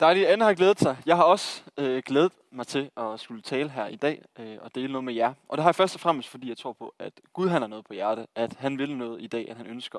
[0.00, 0.96] Dejligt, Anne har glædet sig.
[1.06, 4.74] Jeg har også øh, glædet mig til at skulle tale her i dag øh, og
[4.74, 5.34] dele noget med jer.
[5.48, 7.68] Og det har jeg først og fremmest, fordi jeg tror på, at Gud han har
[7.68, 9.98] noget på hjerte, At han vil noget i dag, at han ønsker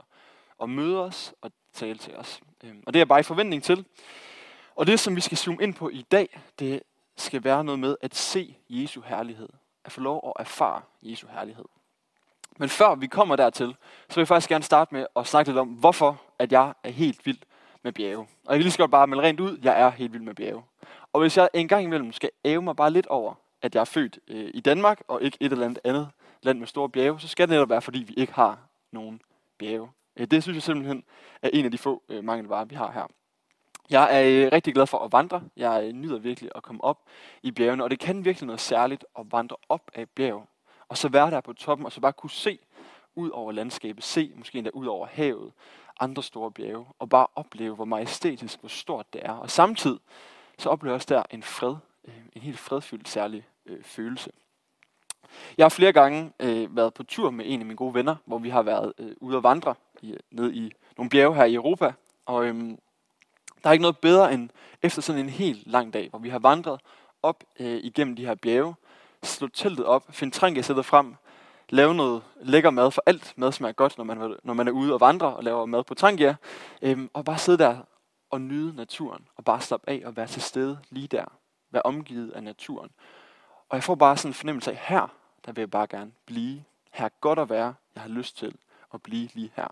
[0.62, 2.42] at møde os og tale til os.
[2.64, 3.86] Øh, og det er jeg bare i forventning til.
[4.76, 6.84] Og det, som vi skal zoome ind på i dag, det
[7.18, 9.50] skal være noget med at se Jesu herlighed.
[9.86, 11.66] At få lov at erfare Jesu herlighed.
[12.58, 13.76] Men før vi kommer dertil,
[14.10, 16.90] så vil jeg faktisk gerne starte med at snakke lidt om, hvorfor at jeg er
[16.90, 17.40] helt vild
[17.84, 18.18] med bjerge.
[18.18, 20.36] Og jeg kan lige så godt bare melde rent ud, jeg er helt vild med
[20.36, 20.64] bjerge.
[21.14, 23.86] Og hvis jeg en gang imellem skal æve mig bare lidt over, at jeg er
[23.86, 26.10] født øh, i Danmark, og ikke et eller andet andet
[26.42, 28.60] land med store bjerge, så skal det netop være, fordi vi ikke har
[28.92, 29.22] nogen
[29.58, 29.90] bjerge.
[30.18, 31.04] Øh, det synes jeg simpelthen
[31.42, 33.08] er en af de få øh, mangelvarer, vi har her.
[33.90, 35.44] Jeg er øh, rigtig glad for at vandre.
[35.58, 37.00] Jeg øh, nyder virkelig at komme op
[37.44, 40.48] i bjergene, og det kan virkelig noget særligt at vandre op af bjerg.
[40.88, 42.60] Og så være der på toppen, og så bare kunne se
[43.16, 45.52] ud over landskabet, se måske endda ud over havet,
[46.00, 49.32] andre store bjerge, og bare opleve, hvor majestætisk, hvor stort det er.
[49.32, 50.00] Og samtidig
[50.58, 51.76] så oplever jeg også der en fred,
[52.08, 54.32] øh, en helt fredfyldt særlig øh, følelse.
[55.58, 58.38] Jeg har flere gange øh, været på tur med en af mine gode venner, hvor
[58.38, 61.94] vi har været øh, ude at vandre i, ned i nogle bjerge her i Europa.
[62.26, 62.80] Og øhm,
[63.64, 64.50] der er ikke noget bedre end
[64.82, 66.82] efter sådan en helt lang dag, hvor vi har vandret
[67.24, 68.76] op øh, igennem de her bjerge,
[69.24, 71.16] slå teltet op, finde trænkesættet frem,
[71.70, 74.94] lave noget lækker mad, for alt mad smager godt, når man, når man er ude
[74.94, 76.36] og vandre og laver mad på Trangia.
[76.82, 77.78] Øhm, og bare sidde der
[78.30, 81.26] og nyde naturen, og bare slappe af og være til stede lige der.
[81.72, 82.90] Være omgivet af naturen.
[83.70, 85.08] Og jeg får bare sådan en fornemmelse af, her,
[85.46, 86.64] der vil jeg bare gerne blive.
[86.92, 87.76] Her er godt at være.
[87.96, 88.56] Jeg har lyst til
[88.94, 89.68] at blive lige her.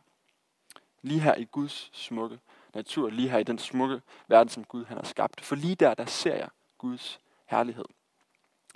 [1.02, 2.40] Lige her i Guds smukke
[2.74, 3.10] natur.
[3.10, 5.42] Lige her i den smukke verden, som Gud han har skabt.
[5.42, 7.86] For lige der, der ser jeg Guds herlighed.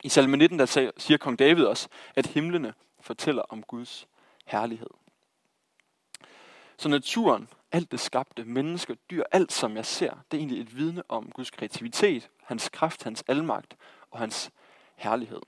[0.03, 4.07] I salme 19, der siger kong David også, at himlene fortæller om Guds
[4.45, 4.89] herlighed.
[6.77, 10.77] Så naturen, alt det skabte, mennesker, dyr, alt som jeg ser, det er egentlig et
[10.77, 13.75] vidne om Guds kreativitet, hans kraft, hans almagt
[14.11, 14.52] og hans
[14.95, 15.41] herlighed.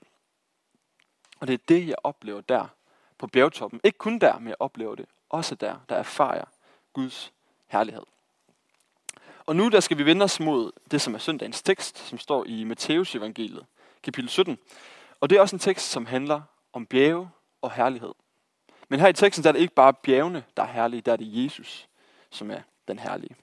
[1.40, 2.66] Og det er det, jeg oplever der
[3.18, 3.80] på bjergtoppen.
[3.84, 6.44] Ikke kun der, men jeg oplever det også der, der erfarer
[6.92, 7.32] Guds
[7.66, 8.02] herlighed.
[9.46, 12.44] Og nu der skal vi vende os mod det, som er søndagens tekst, som står
[12.44, 13.66] i Matteus evangeliet,
[14.02, 14.58] kapitel 17.
[15.20, 17.30] Og det er også en tekst, som handler om bjerge
[17.64, 18.14] og herlighed.
[18.88, 21.16] Men her i teksten der er det ikke bare bjergene, der er herlige, der er
[21.16, 21.88] det Jesus,
[22.30, 23.36] som er den herlige.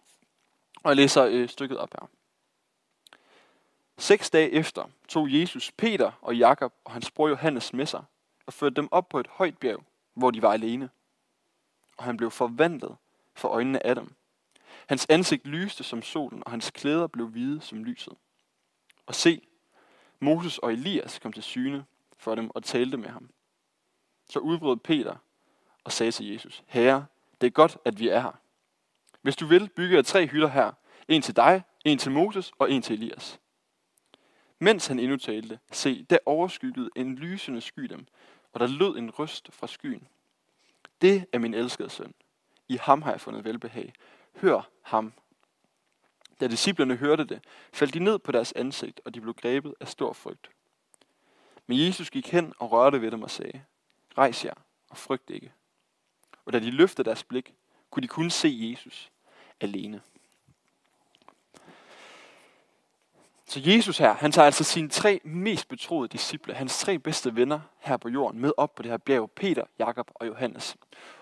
[0.83, 2.09] Og jeg læser øh, stykket op her.
[3.97, 8.03] Seks dage efter tog Jesus Peter og Jakob og hans bror Johannes med sig
[8.45, 9.83] og førte dem op på et højt bjerg,
[10.13, 10.89] hvor de var alene.
[11.97, 12.95] Og han blev forvandlet
[13.33, 14.13] for øjnene af dem.
[14.87, 18.13] Hans ansigt lyste som solen, og hans klæder blev hvide som lyset.
[19.05, 19.41] Og se,
[20.19, 21.85] Moses og Elias kom til syne
[22.17, 23.29] for dem og talte med ham.
[24.31, 25.15] Så udbrød Peter
[25.83, 27.05] og sagde til Jesus, Herre,
[27.41, 28.31] det er godt, at vi er her.
[29.21, 30.71] Hvis du vil, bygger jeg tre hytter her.
[31.07, 33.39] En til dig, en til Moses og en til Elias.
[34.59, 38.07] Mens han endnu talte, se, der overskyggede en lysende sky dem,
[38.53, 40.07] og der lød en røst fra skyen.
[41.01, 42.13] Det er min elskede søn.
[42.67, 43.93] I ham har jeg fundet velbehag.
[44.35, 45.13] Hør ham.
[46.39, 47.43] Da disciplerne hørte det,
[47.73, 50.49] faldt de ned på deres ansigt, og de blev grebet af stor frygt.
[51.67, 53.61] Men Jesus gik hen og rørte ved dem og sagde,
[54.17, 54.53] Rejs jer
[54.89, 55.51] og frygt ikke.
[56.45, 57.53] Og da de løftede deres blik,
[57.89, 59.11] kunne de kun se Jesus
[59.61, 60.01] alene.
[63.51, 67.59] Så Jesus her, han tager altså sine tre mest betroede disciple, hans tre bedste venner
[67.79, 70.75] her på jorden, med op på det her bjerg, Peter, Jakob og Johannes.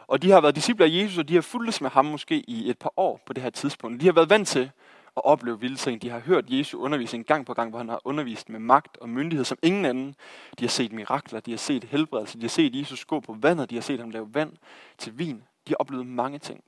[0.08, 2.70] Og de har været disciple af Jesus, og de har fulgtes med ham måske i
[2.70, 4.02] et par år på det her tidspunkt.
[4.02, 4.72] De har været vant til
[5.18, 6.02] at opleve vilde ting.
[6.02, 9.10] De har hørt Jesu undervisning gang på gang, hvor han har undervist med magt og
[9.10, 10.16] myndighed som ingen anden.
[10.60, 13.70] De har set mirakler, de har set helbredelse, de har set Jesus gå på vandet,
[13.70, 14.54] de har set ham lave vand
[14.98, 15.44] til vin.
[15.68, 16.64] De har oplevet mange ting.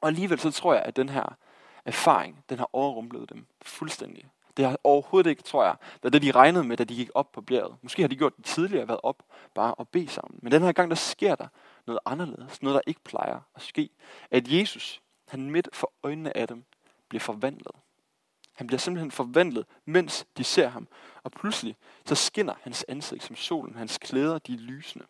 [0.00, 1.36] Og alligevel så tror jeg, at den her
[1.84, 4.24] erfaring, den har overrumplet dem fuldstændig.
[4.56, 7.32] Det har overhovedet ikke, tror jeg, været det, de regnede med, da de gik op
[7.32, 7.76] på bjerget.
[7.82, 9.22] Måske har de gjort det tidligere, været op
[9.54, 10.38] bare og bede sammen.
[10.42, 11.46] Men den her gang, der sker der
[11.86, 12.62] noget anderledes.
[12.62, 13.90] Noget, der ikke plejer at ske.
[14.30, 16.64] At Jesus, han midt for øjnene af dem,
[17.08, 17.74] bliver forvandlet.
[18.54, 20.88] Han bliver simpelthen forvandlet, mens de ser ham.
[21.22, 23.74] Og pludselig så skinner hans ansigt som solen.
[23.74, 25.06] Hans klæder, de er lysende.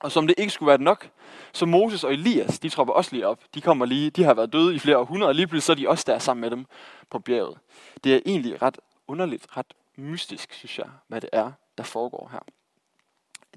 [0.00, 1.10] Og som det ikke skulle være nok,
[1.52, 3.44] så Moses og Elias, de tropper også lige op.
[3.54, 5.76] De kommer lige, de har været døde i flere århundreder, og lige pludselig så er
[5.76, 6.66] de også der sammen med dem
[7.10, 7.58] på bjerget.
[8.04, 12.40] Det er egentlig ret underligt, ret mystisk, synes jeg, hvad det er, der foregår her.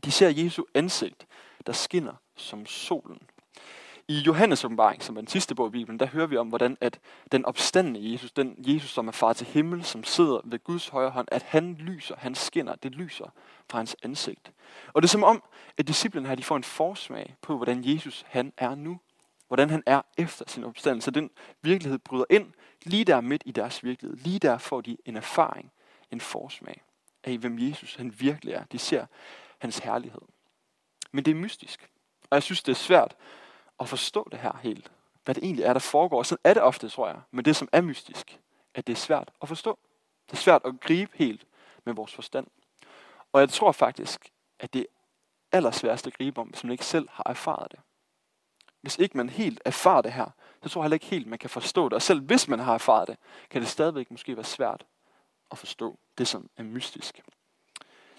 [0.03, 1.27] De ser Jesu ansigt,
[1.67, 3.21] der skinner som solen.
[4.11, 6.77] I Johannes åbenbaring, som er den sidste bog i Bibelen, der hører vi om, hvordan
[6.81, 6.99] at
[7.31, 11.09] den opstandende Jesus, den Jesus, som er far til himmel, som sidder ved Guds højre
[11.09, 13.33] hånd, at han lyser, han skinner, det lyser
[13.69, 14.51] fra hans ansigt.
[14.93, 15.43] Og det er som om,
[15.77, 18.99] at disciplene her, de får en forsmag på, hvordan Jesus han er nu.
[19.51, 21.11] hvordan han er efter sin opstandelse.
[21.11, 21.29] Den
[21.61, 22.53] virkelighed bryder ind
[22.83, 24.17] lige der midt i deres virkelighed.
[24.17, 25.71] Lige der får de en erfaring,
[26.11, 26.83] en forsmag
[27.23, 28.63] af, hvem Jesus han virkelig er.
[28.71, 29.05] De ser
[29.57, 30.21] hans herlighed.
[31.11, 31.89] Men det er mystisk.
[32.29, 33.15] Og jeg synes, det er svært
[33.81, 34.91] at forstå det her helt.
[35.25, 36.23] Hvad det egentlig er, der foregår.
[36.23, 37.21] Sådan er det ofte, tror jeg.
[37.31, 38.39] Men det, som er mystisk,
[38.75, 39.79] at det er svært at forstå.
[40.25, 41.45] Det er svært at gribe helt
[41.83, 42.47] med vores forstand.
[43.33, 44.85] Og jeg tror faktisk, at det er
[45.57, 47.79] allersværest at gribe om, hvis man ikke selv har erfaret det.
[48.81, 50.29] Hvis ikke man helt erfarer det her,
[50.63, 51.93] så tror jeg heller ikke helt, man kan forstå det.
[51.93, 53.17] Og selv hvis man har erfaret det,
[53.49, 54.85] kan det stadigvæk måske være svært
[55.51, 57.21] at forstå det, som er mystisk.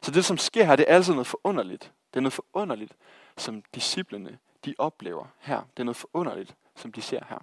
[0.02, 1.92] Så det, som sker her, det er altså noget forunderligt.
[2.10, 2.92] Det er noget forunderligt,
[3.36, 5.60] som disciplene de oplever her.
[5.60, 7.38] Det er noget forunderligt, som de ser her.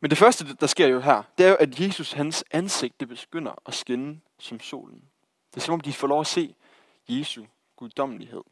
[0.00, 3.08] Men det første, der sker jo her, det er jo, at Jesus, hans ansigt, det
[3.08, 5.02] begynder at skinne som solen.
[5.50, 6.54] Det er som om, de får lov at se
[7.08, 7.44] Jesu
[7.76, 8.42] guddommelighed.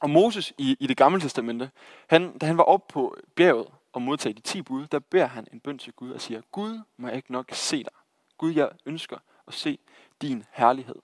[0.00, 1.70] Og Moses i, i det gamle testamente,
[2.06, 5.46] han, da han var oppe på bjerget og modtage de ti bud, der beder han
[5.52, 7.92] en bøn til Gud og siger, Gud, må jeg ikke nok se dig.
[8.38, 9.78] Gud, jeg ønsker at se
[10.22, 10.96] din herlighed.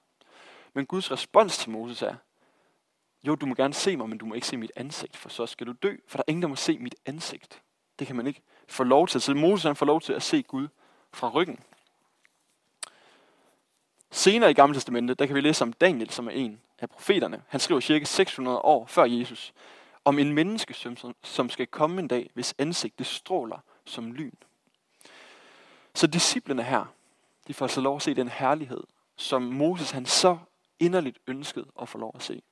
[0.74, 2.14] Men Guds respons til Moses er,
[3.26, 5.46] jo, du må gerne se mig, men du må ikke se mit ansigt, for så
[5.46, 7.62] skal du dø, for der er ingen, der må se mit ansigt.
[7.98, 9.20] Det kan man ikke få lov til.
[9.20, 10.68] Så Moses han får lov til at se Gud
[11.12, 11.58] fra ryggen.
[14.10, 17.42] Senere i Gamle Testamentet, der kan vi læse om Daniel, som er en af profeterne.
[17.48, 19.52] Han skriver cirka 600 år før Jesus,
[20.04, 24.34] om en menneskesøn, som skal komme en dag, hvis ansigtet stråler som lyn.
[25.94, 26.84] Så disciplene her,
[27.46, 28.82] de får så lov at se den herlighed,
[29.16, 30.38] som Moses han så
[30.80, 32.42] inderligt ønskede at få lov at se.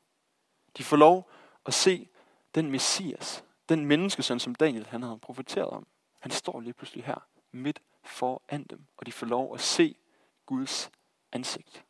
[0.78, 1.30] De får lov
[1.66, 2.08] at se
[2.54, 5.86] den messias, den menneskesøn, som Daniel han havde profeteret om.
[6.20, 9.96] Han står lige pludselig her, midt foran dem, og de får lov at se
[10.46, 10.90] Guds
[11.32, 11.84] ansigt.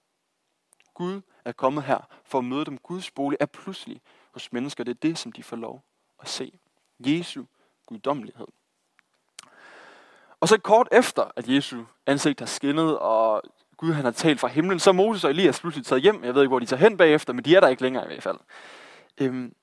[0.95, 2.79] Gud er kommet her for at møde dem.
[2.79, 4.01] Guds bolig er pludselig
[4.31, 4.85] hos mennesker.
[4.85, 5.85] Det er det, som de får lov
[6.21, 6.59] at se.
[6.99, 7.45] Jesu
[7.87, 8.47] guddommelighed.
[10.41, 13.43] Og så kort efter, at Jesu ansigt har skinnet, og
[13.83, 16.25] Gud han har talt fra himlen, så er Moses og Elias pludselig taget hjem.
[16.25, 18.07] Jeg ved ikke, hvor de tager hen bagefter, men de er der ikke længere i
[18.07, 18.39] hvert fald.
[19.19, 19.55] Øhm,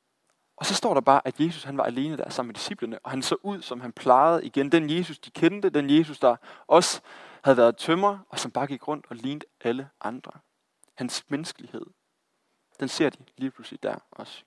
[0.57, 3.11] og så står der bare, at Jesus han var alene der sammen med disciplene, og
[3.11, 4.71] han så ud, som han plejede igen.
[4.71, 6.35] Den Jesus, de kendte, den Jesus, der
[6.67, 7.01] også
[7.43, 10.31] havde været tømmer, og som bare gik rundt og lignede alle andre.
[10.95, 11.85] Hans menneskelighed,
[12.79, 14.43] den ser de lige pludselig der også.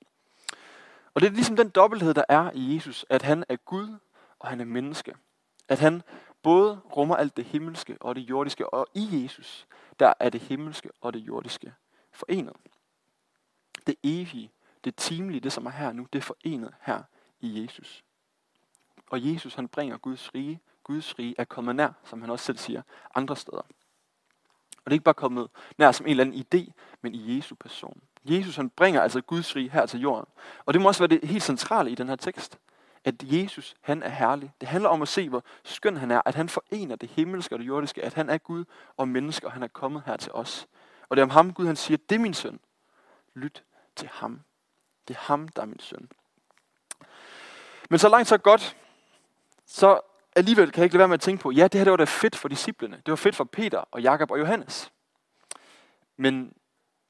[1.15, 3.99] Og det er ligesom den dobbelthed, der er i Jesus, at han er Gud,
[4.39, 5.15] og han er menneske.
[5.69, 6.03] At han
[6.43, 9.67] både rummer alt det himmelske og det jordiske, og i Jesus,
[9.99, 11.75] der er det himmelske og det jordiske
[12.11, 12.57] forenet.
[13.87, 14.51] Det evige,
[14.85, 17.03] det timelige, det som er her nu, det er forenet her
[17.41, 18.05] i Jesus.
[19.11, 20.61] Og Jesus, han bringer Guds rige.
[20.85, 22.83] Guds rige er kommet nær, som han også selv siger,
[23.15, 23.63] andre steder.
[24.77, 25.49] Og det er ikke bare kommet
[25.79, 28.03] nær som en eller anden idé, men i Jesu person.
[28.25, 30.27] Jesus han bringer altså Guds rige her til jorden.
[30.65, 32.59] Og det må også være det helt centrale i den her tekst
[33.05, 34.53] at Jesus, han er herlig.
[34.61, 37.59] Det handler om at se, hvor skøn han er, at han forener det himmelske og
[37.59, 38.65] det jordiske, at han er Gud
[38.97, 40.67] og menneske, og han er kommet her til os.
[41.09, 42.61] Og det er om ham, Gud han siger, det er min søn.
[43.35, 43.65] Lyt
[43.97, 44.41] til ham.
[45.09, 46.09] Det er ham, der er min søn.
[47.91, 48.77] Men så langt så godt,
[49.67, 50.01] så
[50.37, 51.97] alligevel kan jeg ikke lade være med at tænke på, ja, det her det var
[51.97, 52.97] da fedt for disciplene.
[52.97, 54.93] Det var fedt for Peter og Jakob og Johannes.
[56.17, 56.55] Men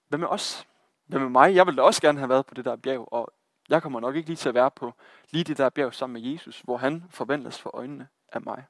[0.08, 0.66] hvad med os?
[1.06, 1.54] Hvad med mig?
[1.54, 3.32] Jeg ville da også gerne have været på det der bjerg, og
[3.68, 4.94] jeg kommer nok ikke lige til at være på
[5.30, 8.64] lige det der bjerg sammen med Jesus, hvor han forvandles for øjnene af mig.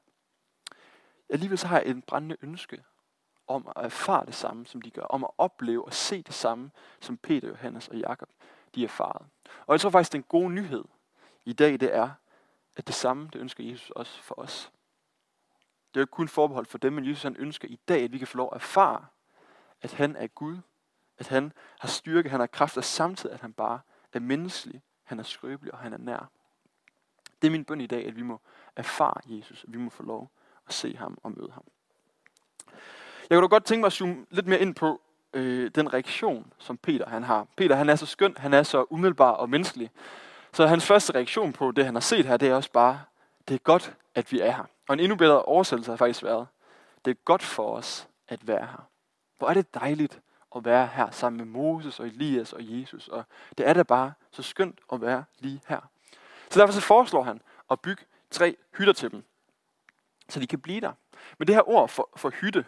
[1.29, 2.83] Alligevel så har jeg en brændende ønske
[3.47, 5.01] om at erfare det samme, som de gør.
[5.01, 8.29] Om at opleve og se det samme, som Peter, Johannes og Jakob
[8.75, 9.25] de erfarede.
[9.65, 10.83] Og jeg tror faktisk, den gode nyhed
[11.45, 12.09] i dag, det er,
[12.75, 14.71] at det samme, det ønsker Jesus også for os.
[15.93, 18.11] Det er jo ikke kun forbeholdt for dem, men Jesus han ønsker i dag, at
[18.11, 19.05] vi kan få lov at erfare,
[19.81, 20.57] at han er Gud,
[21.17, 23.79] at han har styrke, han har kraft, og samtidig, at han bare
[24.13, 26.29] er menneskelig, han er skrøbelig, og han er nær.
[27.41, 28.41] Det er min bøn i dag, at vi må
[28.75, 30.31] erfare Jesus, at vi må få lov
[30.67, 31.63] at se ham og møde ham.
[33.29, 35.01] Jeg kunne da godt tænke mig at zoome lidt mere ind på
[35.33, 37.47] øh, den reaktion, som Peter han har.
[37.57, 39.89] Peter han er så skøn, han er så umiddelbar og menneskelig.
[40.53, 43.01] Så hans første reaktion på det, han har set her, det er også bare,
[43.47, 44.63] det er godt, at vi er her.
[44.87, 46.47] Og en endnu bedre oversættelse har faktisk været,
[47.05, 48.87] det er godt for os at være her.
[49.37, 50.21] Hvor er det dejligt
[50.55, 53.07] at være her sammen med Moses og Elias og Jesus.
[53.07, 53.23] Og
[53.57, 55.79] det er da bare så skønt at være lige her.
[56.49, 57.41] Så derfor så foreslår han
[57.71, 59.23] at bygge tre hytter til dem,
[60.29, 60.91] så de kan blive der.
[61.37, 62.65] Men det her ord for, for hytte,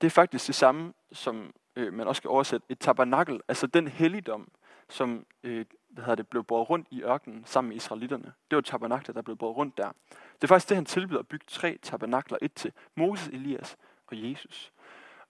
[0.00, 3.88] det er faktisk det samme, som øh, man også skal oversætte et tabernakel, altså den
[3.88, 4.48] helligdom,
[4.88, 8.32] som øh, hvad hedder det, blev båret rundt i ørkenen sammen med israelitterne.
[8.50, 9.92] Det var tabernaklet, der blev båret rundt der.
[10.34, 13.76] Det er faktisk det, han tilbyder at bygge tre tabernakler, et til Moses, Elias
[14.06, 14.72] og Jesus.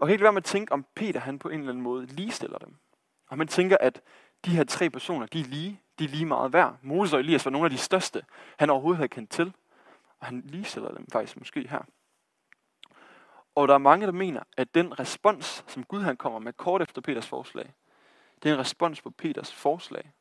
[0.02, 2.58] Og helt være med at tænke, om Peter han på en eller anden måde ligestiller
[2.58, 2.76] dem.
[3.28, 4.02] Og man tænker, at
[4.44, 6.76] de her tre personer, de er lige, de er lige meget værd.
[6.82, 8.24] Moses og Elias var nogle af de største,
[8.58, 9.52] han overhovedet havde kendt til.
[10.18, 11.82] Og han ligestiller dem faktisk måske her.
[13.54, 16.82] Og der er mange, der mener, at den respons, som Gud han kommer med kort
[16.82, 17.74] efter Peters forslag,
[18.42, 20.12] det er en respons på Peters forslag.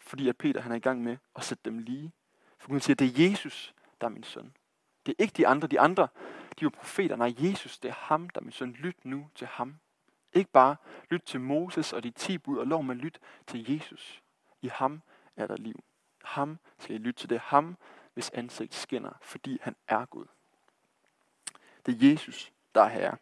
[0.00, 2.12] Fordi at Peter han er i gang med at sætte dem lige.
[2.58, 4.52] For Gud siger, at det er Jesus, der er min søn.
[5.06, 5.68] Det er ikke de andre.
[5.68, 6.08] De andre,
[6.60, 7.16] de profeterne jo profeter.
[7.16, 8.72] Nej, Jesus, det er ham, der min søn.
[8.72, 9.74] Lyt nu til ham.
[10.32, 10.76] Ikke bare
[11.10, 14.22] lyt til Moses og de ti bud og lov, men lyt til Jesus.
[14.62, 15.02] I ham
[15.36, 15.84] er der liv.
[16.24, 17.28] Ham skal I lytte til.
[17.28, 17.76] Det er ham,
[18.14, 20.26] hvis ansigt skinner, fordi han er Gud.
[21.86, 23.16] Det er Jesus, der er herre.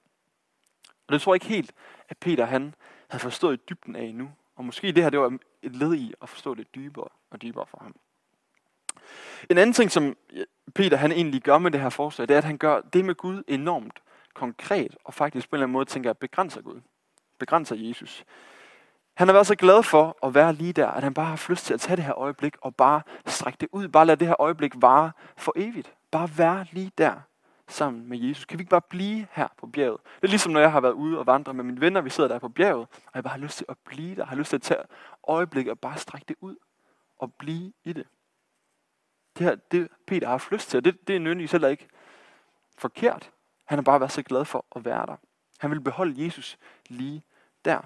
[1.06, 1.74] Og det tror jeg ikke helt,
[2.08, 2.74] at Peter han
[3.08, 4.32] havde forstået i dybden af endnu.
[4.56, 7.66] Og måske det her det var et led i at forstå det dybere og dybere
[7.66, 7.96] for ham.
[9.50, 10.16] En anden ting, som
[10.75, 13.14] Peter han egentlig gør med det her forslag, det er, at han gør det med
[13.14, 14.02] Gud enormt
[14.34, 16.80] konkret, og faktisk på en eller anden måde tænker, at begrænser Gud.
[17.38, 18.25] Begrænser Jesus.
[19.14, 21.49] Han har været så glad for at være lige der, at han bare har haft
[21.49, 23.88] lyst til at tage det her øjeblik og bare strække det ud.
[23.88, 25.94] Bare lade det her øjeblik vare for evigt.
[26.11, 27.14] Bare være lige der
[27.68, 28.44] sammen med Jesus.
[28.44, 29.99] Kan vi ikke bare blive her på bjerget?
[30.16, 32.28] Det er ligesom når jeg har været ude og vandre med mine venner, vi sidder
[32.28, 34.56] der på bjerget, og jeg bare har lyst til at blive der, har lyst til
[34.56, 34.80] at tage
[35.28, 36.56] øjeblik og bare strække det ud
[37.18, 38.06] og blive i det.
[39.38, 41.88] Det her, det Peter har haft lyst til, det, det er nødvendigvis heller ikke
[42.78, 43.30] forkert.
[43.64, 45.16] Han har bare været så glad for at være der.
[45.58, 46.58] Han vil beholde Jesus
[46.88, 47.22] lige
[47.64, 47.80] der.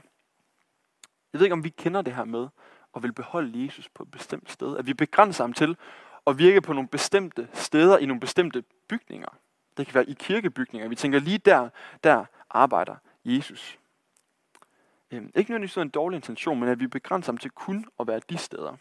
[1.33, 2.49] Jeg ved ikke, om vi kender det her med
[2.97, 4.77] at vil beholde Jesus på et bestemt sted.
[4.77, 5.77] At vi begrænser ham til
[6.27, 9.29] at virke på nogle bestemte steder i nogle bestemte bygninger.
[9.77, 10.89] Det kan være i kirkebygninger.
[10.89, 11.69] Vi tænker lige der,
[12.05, 13.79] der arbejder Jesus.
[15.11, 18.21] Øhm, ikke nødvendigvis en dårlig intention, men at vi begrænser ham til kun at være
[18.31, 18.77] de steder.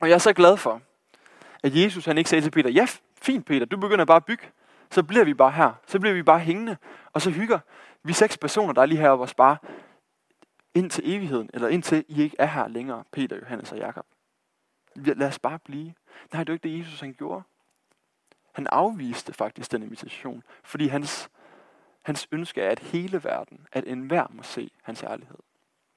[0.00, 0.82] Og jeg er så glad for,
[1.62, 2.86] at Jesus han ikke sagde til Peter, ja,
[3.22, 4.44] fint Peter, du begynder bare at bygge.
[4.90, 5.72] Så bliver vi bare her.
[5.86, 6.76] Så bliver vi bare hængende.
[7.12, 7.58] Og så hygger
[8.02, 9.56] vi seks personer, der er lige heroppe og bare
[10.74, 14.06] ind til evigheden, eller indtil I ikke er her længere, Peter, Johannes og Jakob.
[14.96, 15.94] Lad os bare blive.
[16.32, 17.42] Nej, det var ikke det, Jesus han gjorde.
[18.52, 21.30] Han afviste faktisk den invitation, fordi hans,
[22.02, 25.38] hans ønske er, at hele verden, at enhver må se hans ærlighed.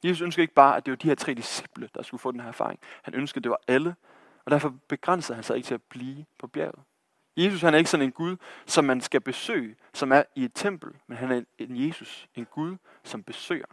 [0.03, 2.39] Jesus ønskede ikke bare, at det var de her tre disciple, der skulle få den
[2.39, 2.79] her erfaring.
[3.01, 3.95] Han ønskede, at det var alle,
[4.45, 6.79] og derfor begrænser han sig ikke til at blive på bjerget.
[7.37, 10.51] Jesus han er ikke sådan en Gud, som man skal besøge, som er i et
[10.55, 13.65] tempel, men han er en Jesus, en Gud, som besøger.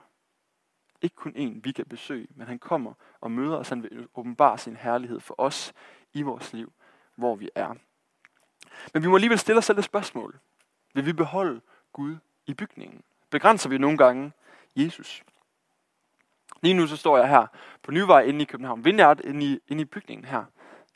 [1.03, 3.69] Ikke kun en, vi kan besøge, men han kommer og møder os.
[3.69, 5.73] Han vil åbenbare sin herlighed for os
[6.13, 6.73] i vores liv,
[7.15, 7.75] hvor vi er.
[8.95, 10.39] Men vi må alligevel stille os selv et spørgsmål.
[10.95, 11.61] Vil vi beholde
[11.93, 13.03] Gud i bygningen?
[13.31, 14.33] Begrænser vi nogle gange
[14.77, 15.23] Jesus?
[16.63, 17.47] Lige nu så står jeg her
[17.83, 18.85] på Nyvej inde i København.
[18.85, 20.45] Vindhjert inde i, inde i bygningen her.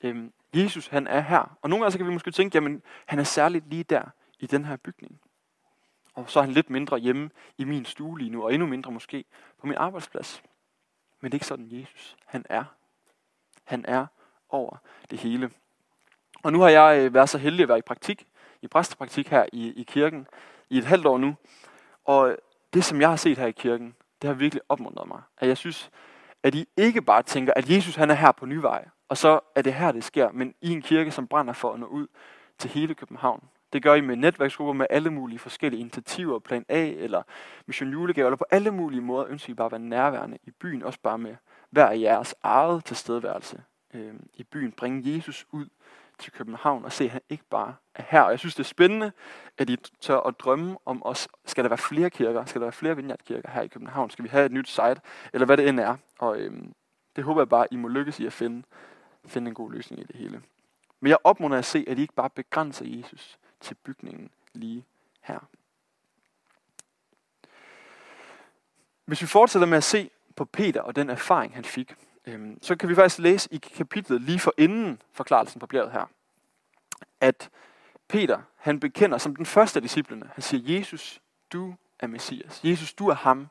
[0.03, 1.57] Øhm, Jesus han er her.
[1.63, 4.05] Og nogle gange så kan vi måske tænke, jamen han er særligt lige der
[4.39, 5.21] i den her bygning.
[6.15, 8.93] Og så er han lidt mindre hjemme i min stue lige nu, og endnu mindre
[8.93, 9.25] måske
[9.61, 10.43] på min arbejdsplads.
[11.21, 12.17] Men det er ikke sådan Jesus.
[12.27, 12.65] Han er.
[13.65, 14.07] Han er
[14.49, 14.77] over
[15.11, 15.51] det hele.
[16.43, 18.27] Og nu har jeg øh, været så heldig at være i praktik,
[18.63, 20.27] i præstepraktik her i, i kirken,
[20.71, 21.37] i et halvt år nu.
[22.05, 22.37] Og
[22.73, 25.23] det, som jeg har set her i kirken, det har virkelig opmuntret mig.
[25.39, 25.91] At jeg synes,
[26.43, 29.63] at I ikke bare tænker, at Jesus han er her på Nyvej, og så er
[29.63, 32.07] det her, det sker, men i en kirke, som brænder for at nå ud
[32.59, 33.45] til hele København.
[33.73, 37.23] Det gør I med netværksgrupper med alle mulige forskellige initiativer, plan A eller
[37.67, 40.83] mission julegave, eller på alle mulige måder ønsker I bare at være nærværende i byen,
[40.83, 41.37] også bare med
[41.71, 43.63] hver af jeres eget tilstedeværelse
[43.95, 44.73] øh, i byen.
[44.73, 45.67] Bringe Jesus ud
[46.19, 48.21] til København og se, at han ikke bare er her.
[48.21, 49.13] Og jeg synes, det er spændende,
[49.59, 51.29] at I tør at drømme om os.
[51.47, 52.45] Skal der være flere kirker?
[52.45, 54.11] Skal der være flere vineyardkirker her i København?
[54.11, 55.01] Skal vi have et nyt site?
[55.33, 55.97] Eller hvad det end er.
[56.19, 56.73] Og øhm,
[57.17, 58.63] det håber jeg bare, I må lykkes i at finde,
[59.27, 60.43] finde en god løsning i det hele.
[61.01, 64.85] Men jeg opmunder at se, at I ikke bare begrænser Jesus til bygningen lige
[65.21, 65.39] her.
[69.05, 71.95] Hvis vi fortsætter med at se på Peter og den erfaring, han fik,
[72.27, 76.07] øhm, så kan vi faktisk læse i kapitlet lige for inden forklarelsen på bjerget her,
[77.21, 77.51] at
[78.09, 81.21] Peter, han bekender som den første af disciplene, han siger, Jesus,
[81.53, 82.61] du er Messias.
[82.65, 83.49] Jesus, du er ham,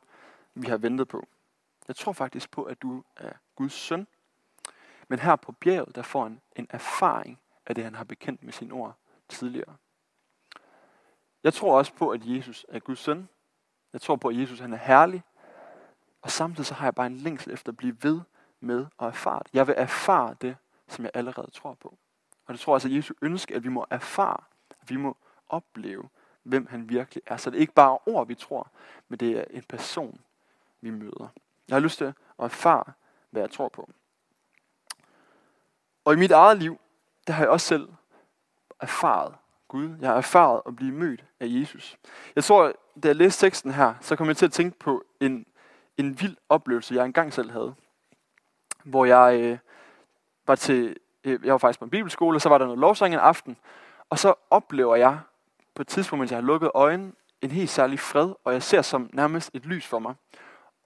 [0.55, 1.27] vi har ventet på.
[1.87, 4.07] Jeg tror faktisk på, at du er Guds søn.
[5.11, 8.53] Men her på bjerget, der får han en erfaring af det, han har bekendt med
[8.53, 8.95] sine ord
[9.29, 9.75] tidligere.
[11.43, 13.29] Jeg tror også på, at Jesus er Guds søn.
[13.93, 15.23] Jeg tror på, at Jesus han er herlig.
[16.21, 18.21] Og samtidig så har jeg bare en længsel efter at blive ved
[18.59, 19.53] med at erfare det.
[19.53, 21.97] Jeg vil erfare det, som jeg allerede tror på.
[22.45, 24.43] Og det tror jeg altså, at Jesus ønsker, at vi må erfare,
[24.81, 25.17] at vi må
[25.49, 26.09] opleve,
[26.43, 27.37] hvem han virkelig er.
[27.37, 28.71] Så det er ikke bare ord, vi tror,
[29.07, 30.21] men det er en person,
[30.81, 31.27] vi møder.
[31.67, 32.93] Jeg har lyst til at erfare,
[33.29, 33.89] hvad jeg tror på.
[36.05, 36.79] Og i mit eget liv,
[37.27, 37.87] der har jeg også selv
[38.79, 39.35] erfaret
[39.67, 39.95] Gud.
[40.01, 41.97] Jeg har erfaret at blive mødt af Jesus.
[42.35, 45.45] Jeg tror, da jeg læste teksten her, så kom jeg til at tænke på en,
[45.97, 47.73] en vild oplevelse, jeg engang selv havde.
[48.83, 49.57] hvor jeg øh,
[50.47, 53.13] var til, øh, jeg var faktisk på en bibelskole, og så var der noget lovsang
[53.13, 53.57] en aften,
[54.09, 55.19] og så oplever jeg
[55.75, 58.81] på et tidspunkt, mens jeg har lukket øjnene, en helt særlig fred, og jeg ser
[58.81, 60.15] som nærmest et lys for mig.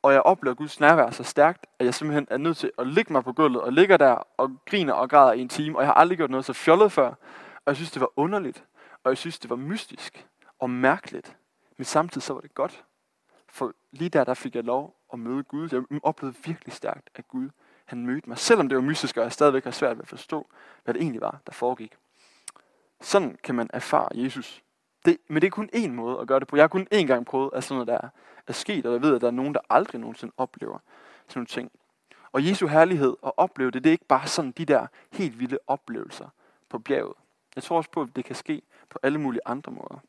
[0.06, 3.14] Og jeg oplever Guds nærvær så stærkt, at jeg simpelthen er nødt til at ligge
[3.14, 5.88] mig på gulvet, og ligger der og griner og græder i en time, og jeg
[5.88, 7.08] har aldrig gjort noget så fjollet før.
[7.56, 8.64] Og jeg synes, det var underligt,
[9.04, 10.28] og jeg synes, det var mystisk
[10.60, 11.38] og mærkeligt.
[11.78, 12.84] Men samtidig så var det godt.
[13.50, 15.70] For lige der, der fik jeg lov at møde Gud.
[15.72, 17.50] Jeg oplevede virkelig stærkt, at Gud
[17.86, 18.38] han mødte mig.
[18.38, 20.48] Selvom det var mystisk, og jeg stadigvæk har svært ved at forstå,
[20.84, 21.96] hvad det egentlig var, der foregik.
[23.02, 24.64] Sådan kan man erfare Jesus.
[25.06, 26.56] Det, men det er kun én måde at gøre det på.
[26.56, 28.10] Jeg har kun én gang prøvet, at sådan noget der
[28.48, 30.80] er sket, og jeg ved, at der er nogen, der aldrig nogensinde oplever
[31.28, 31.72] sådan nogle ting.
[32.32, 35.58] Og Jesu herlighed og opleve det, det er ikke bare sådan de der helt vilde
[35.68, 36.30] oplevelser
[36.70, 37.14] på bjerget.
[37.56, 40.00] Jeg tror også på, at det kan ske på alle mulige andre måder.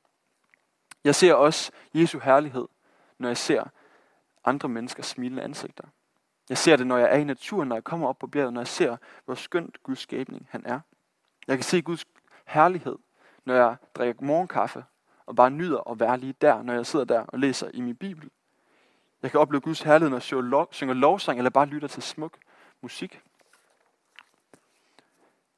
[1.05, 2.67] Jeg ser også Jesu herlighed,
[3.19, 3.65] når jeg ser
[4.45, 5.85] andre menneskers smilende ansigter.
[6.49, 8.61] Jeg ser det, når jeg er i naturen, når jeg kommer op på bjerget, når
[8.61, 10.81] jeg ser, hvor skønt Guds skabning han er.
[11.49, 12.05] Jeg kan se Guds
[12.47, 12.97] herlighed,
[13.47, 14.85] når jeg drikker morgenkaffe
[15.27, 17.97] og bare nyder at være lige der, når jeg sidder der og læser i min
[17.97, 18.31] bibel.
[19.23, 22.37] Jeg kan opleve Guds herlighed, når jeg lov, synger lovsang eller bare lytter til smuk
[22.81, 23.21] musik.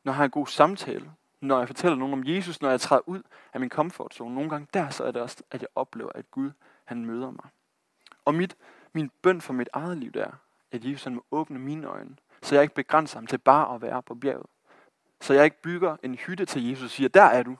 [0.05, 3.09] Når jeg har en god samtale, når jeg fortæller nogen om Jesus, når jeg træder
[3.09, 4.35] ud af min comfort zone.
[4.35, 6.51] Nogle gange der, så er det også, at jeg oplever, at Gud,
[6.85, 7.51] han møder mig.
[8.25, 8.57] Og mit,
[8.93, 10.31] min bøn for mit eget liv der,
[10.73, 13.83] at Jesus han må åbne mine øjne, så jeg ikke begrænser ham til bare at
[13.83, 14.47] være på bjerget.
[15.21, 17.57] Så jeg ikke bygger en hytte til Jesus og siger, der er du,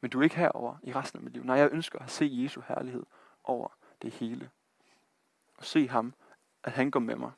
[0.00, 1.44] men du er ikke herover i resten af mit liv.
[1.44, 3.02] Nej, jeg ønsker at se Jesu herlighed
[3.44, 3.68] over
[4.02, 4.50] det hele.
[5.56, 6.14] Og se ham,
[6.64, 7.32] at han går med mig.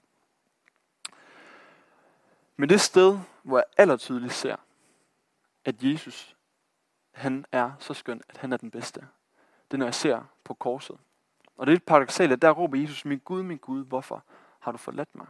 [2.57, 4.57] Men det sted, hvor jeg allertydeligt ser,
[5.65, 6.37] at Jesus,
[7.11, 9.01] han er så skøn, at han er den bedste.
[9.71, 10.99] Det er, når jeg ser på korset.
[11.57, 14.25] Og det er lidt paradoxalt, at der råber Jesus, min Gud, min Gud, hvorfor
[14.61, 15.27] har du forladt mig?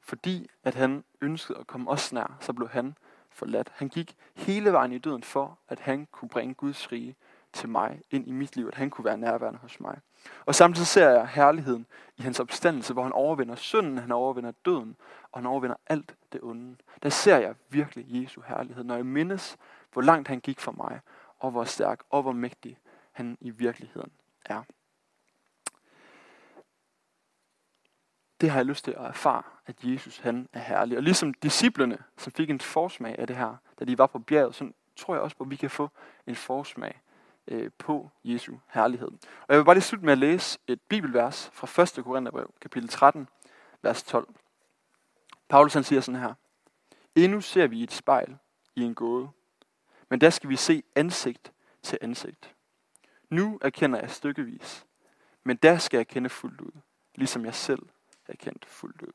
[0.00, 2.96] Fordi at han ønskede at komme os nær, så blev han
[3.38, 3.72] forladt.
[3.74, 7.16] Han gik hele vejen i døden for, at han kunne bringe Guds rige
[7.52, 9.98] til mig, ind i mit liv, at han kunne være nærværende hos mig.
[10.46, 14.96] Og samtidig ser jeg herligheden i hans opstandelse, hvor han overvinder synden, han overvinder døden,
[15.32, 16.76] og han overvinder alt det onde.
[17.02, 19.56] Der ser jeg virkelig Jesu herlighed, når jeg mindes,
[19.92, 21.00] hvor langt han gik for mig,
[21.38, 22.78] og hvor stærk og hvor mægtig
[23.12, 24.10] han i virkeligheden
[24.44, 24.62] er.
[28.40, 30.96] Det har jeg lyst til at erfare, at Jesus han er herlig.
[30.96, 34.54] Og ligesom disciplene, som fik en forsmag af det her, da de var på bjerget,
[34.54, 35.90] så tror jeg også på, at vi kan få
[36.26, 37.00] en forsmag
[37.48, 39.08] øh, på Jesu herlighed.
[39.08, 42.04] Og jeg vil bare lige slutte med at læse et bibelvers fra 1.
[42.04, 43.28] Korintherbrev, kapitel 13,
[43.82, 44.28] vers 12.
[45.48, 46.34] Paulus han siger sådan her.
[47.14, 48.36] Endnu ser vi et spejl
[48.76, 49.28] i en gåde,
[50.08, 52.54] men der skal vi se ansigt til ansigt.
[53.30, 54.86] Nu erkender jeg stykkevis,
[55.44, 56.80] men der skal jeg kende fuldt ud,
[57.14, 57.82] ligesom jeg selv
[58.28, 59.12] erkendt fuldt ud.